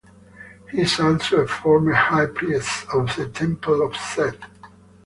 [0.71, 4.35] He is also a former High Priest of the Temple of Set.